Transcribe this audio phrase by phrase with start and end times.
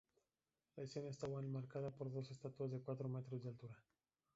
[0.77, 3.77] La escena estaba enmarcada por dos estatuas de cuatro metros de altura.